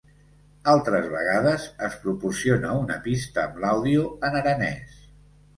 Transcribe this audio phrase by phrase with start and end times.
[0.71, 4.99] Altres vegades, es proporciona una pista amb l'àudio en aranès.